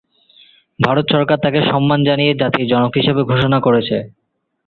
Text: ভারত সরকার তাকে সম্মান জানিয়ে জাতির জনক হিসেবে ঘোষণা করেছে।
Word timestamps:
ভারত 0.79 1.05
সরকার 1.13 1.37
তাকে 1.41 1.59
সম্মান 1.71 1.99
জানিয়ে 2.07 2.31
জাতির 2.41 2.69
জনক 2.71 2.91
হিসেবে 2.99 3.21
ঘোষণা 3.31 3.57
করেছে। 3.65 3.97